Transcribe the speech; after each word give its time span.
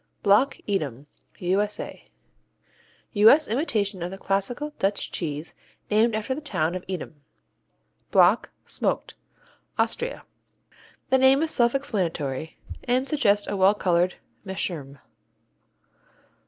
Block 0.23 0.57
Edam 0.65 1.05
U.S.A. 1.37 2.07
U.S. 3.13 3.47
imitation 3.47 4.01
of 4.01 4.09
the 4.09 4.17
classical 4.17 4.73
Dutch 4.79 5.11
cheese 5.11 5.53
named 5.91 6.15
after 6.15 6.33
the 6.33 6.41
town 6.41 6.73
of 6.73 6.83
Edam. 6.87 7.21
Block, 8.09 8.49
Smoked 8.65 9.13
Austria 9.77 10.23
The 11.11 11.19
name 11.19 11.43
is 11.43 11.51
self 11.51 11.75
explanatory 11.75 12.57
and 12.85 13.07
suggests 13.07 13.45
a 13.45 13.55
well 13.55 13.75
colored 13.75 14.15
meerschaum. 14.43 14.97